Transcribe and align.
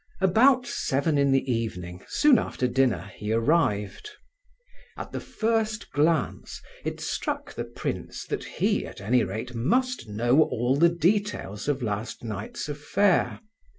About 0.19 0.65
seven 0.65 1.19
in 1.19 1.31
the 1.31 1.47
evening, 1.51 2.03
soon 2.07 2.39
after 2.39 2.67
dinner, 2.67 3.11
he 3.17 3.31
arrived. 3.31 4.09
At 4.97 5.11
the 5.11 5.19
first 5.19 5.91
glance 5.91 6.59
it 6.83 6.99
struck 6.99 7.53
the 7.53 7.65
prince 7.65 8.25
that 8.25 8.43
he, 8.43 8.87
at 8.87 8.99
any 8.99 9.23
rate, 9.23 9.53
must 9.53 10.07
know 10.09 10.41
all 10.41 10.75
the 10.75 10.89
details 10.89 11.67
of 11.67 11.83
last 11.83 12.23
night's 12.23 12.67
affair. 12.67 13.41